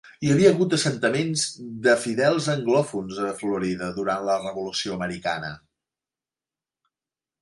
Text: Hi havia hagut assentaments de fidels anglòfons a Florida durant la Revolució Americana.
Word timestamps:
Hi 0.25 0.29
havia 0.35 0.51
hagut 0.51 0.71
assentaments 0.77 1.43
de 1.87 1.93
fidels 2.05 2.47
anglòfons 2.55 3.21
a 3.27 3.29
Florida 3.43 3.91
durant 4.01 4.25
la 4.31 4.41
Revolució 4.41 4.97
Americana. 4.99 5.53